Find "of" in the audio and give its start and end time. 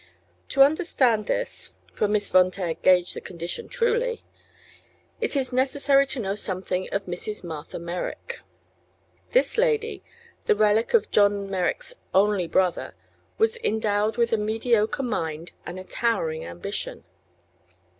6.91-7.05, 10.95-11.11